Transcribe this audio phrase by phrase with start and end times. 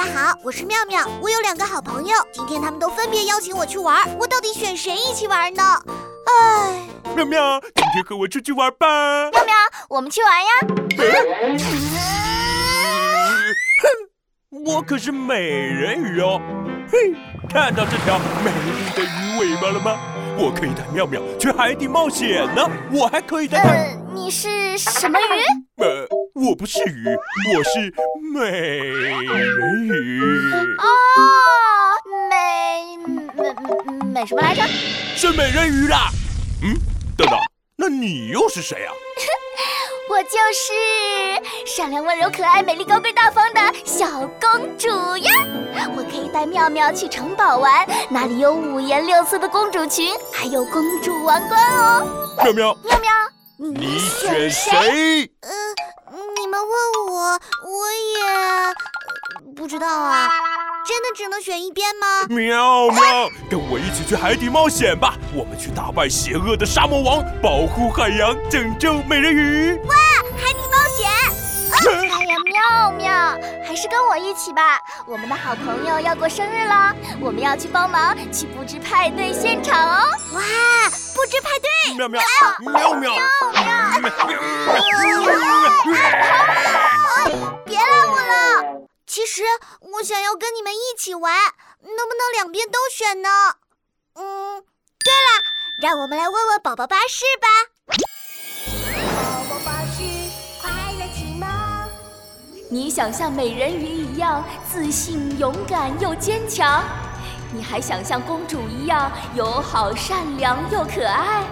[0.00, 1.06] 家好，我是妙妙。
[1.20, 5.62] 我有两个好朋友，今天他们都分别邀请我去玩，我到底选谁一起玩呢？
[6.26, 6.80] 唉，
[7.14, 9.30] 妙妙，今天和我出去玩吧。
[9.30, 9.54] 妙妙，
[9.90, 10.48] 我们去玩呀。
[13.82, 13.88] 哼，
[14.64, 16.40] 我可是美人鱼哦。
[16.90, 17.14] 嘿，
[17.46, 20.00] 看到这条美丽的鱼尾巴了吗？
[20.38, 22.66] 我可以带妙妙去海底冒险呢。
[22.90, 25.82] 我还可以带呃，你是什么鱼？
[25.82, 26.06] 呃，
[26.40, 27.04] 我不是鱼，
[27.54, 27.92] 我是
[28.32, 29.22] 美人
[29.84, 30.22] 鱼。
[30.78, 30.88] 哦，
[32.30, 32.96] 美
[33.36, 33.44] 美
[34.14, 34.62] 美什么来着？
[35.14, 36.08] 是美人鱼啦。
[36.62, 36.74] 嗯，
[37.14, 37.38] 等等，
[37.76, 38.92] 那你又是谁啊？
[40.08, 40.72] 我就是
[41.66, 45.30] 善良、温柔、可爱、美丽、高贵、大方的小公主呀！
[45.94, 52.32] 我可以带妙妙去城堡玩，那里有五颜六色的公主裙，还有公主王冠哦。
[52.42, 53.10] 妙妙，妙妙，
[53.58, 55.30] 你选谁？
[55.42, 55.89] 呃，你
[56.50, 58.74] 们问我，我也呃
[59.56, 60.28] 不知道啊。
[60.84, 62.26] 真的只能选一边吗？
[62.28, 65.14] 妙妙，跟我一起去海底冒险吧！
[65.32, 69.74] 我们去打败邪恶的沙魔王，保护海洋，拯救美人鱼。
[69.84, 69.94] 哇，
[70.36, 71.08] 海底冒险！
[71.92, 74.80] 哎呀，妙妙，还是跟我一起吧。
[75.06, 80.02] 我们的好朋友要过生日了，我们要去帮忙去布置派对现场哦。
[80.32, 80.42] 哇，
[81.14, 81.94] 布置派对！
[81.96, 82.20] 喵喵
[82.60, 83.18] 喵喵喵喵，
[87.64, 88.86] 别拉我了！
[89.06, 89.42] 其实
[89.80, 91.34] 我想要跟你们一起玩，
[91.80, 93.28] 能不能两边都选呢？
[94.14, 94.62] 嗯，
[95.04, 95.42] 对了，
[95.78, 97.48] 让我们来问问宝宝巴士吧。
[99.16, 100.02] 宝宝巴士
[100.62, 101.48] 快乐启蒙。
[102.70, 106.84] 你想像美人鱼一样自信、勇敢又坚强？
[107.52, 111.42] 你还想像公主一样友好、善良又可爱？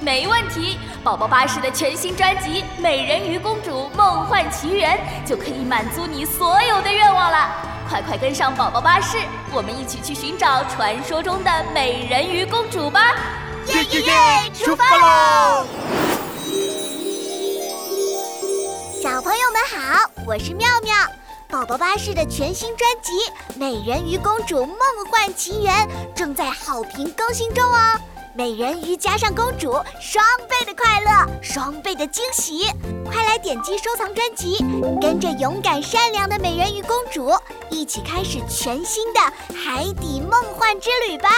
[0.00, 7.50] 没问题，宝宝巴士的全新专辑《美人鱼公主梦幻奇缘》就可以满足你所有的愿望了。
[7.88, 9.18] 快快跟上宝宝巴士，
[9.52, 13.14] 我们一起去寻找传说中的美人鱼公主吧！
[13.66, 14.50] 耶耶耶！
[14.54, 15.66] 出发喽！
[19.02, 20.94] 小朋友们好，我是妙妙。
[21.52, 23.12] 宝宝巴士的全新专辑
[23.58, 24.78] 《美人鱼公主梦
[25.10, 28.00] 幻奇缘》正在好评更新中哦。
[28.34, 32.64] 美人鱼加上公主，双倍的快乐，双倍的惊喜！
[33.04, 34.64] 快来点击收藏专辑，
[34.98, 37.30] 跟着勇敢善良的美人鱼公主
[37.68, 39.20] 一起开始全新的
[39.54, 41.28] 海底梦幻之旅吧！